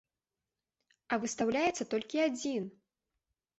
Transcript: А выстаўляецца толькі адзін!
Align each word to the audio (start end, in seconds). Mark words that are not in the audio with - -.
А 1.11 1.19
выстаўляецца 1.27 1.89
толькі 1.93 2.25
адзін! 2.27 2.63